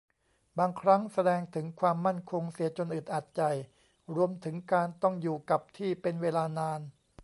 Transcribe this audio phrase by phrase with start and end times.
[0.59, 3.41] บางครั้งแสดงถึงความมั่นคงเสียจนอึดอัดใจ
[4.15, 6.81] รวมถึงการต้องอยู่กับที่เป็นเวลานาน